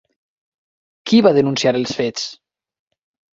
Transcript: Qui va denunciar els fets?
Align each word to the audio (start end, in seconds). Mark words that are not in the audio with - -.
Qui 1.11 1.19
va 1.27 1.33
denunciar 1.39 1.75
els 1.81 1.93
fets? 1.99 2.25